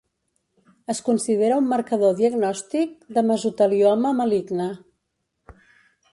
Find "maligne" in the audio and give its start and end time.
4.23-4.71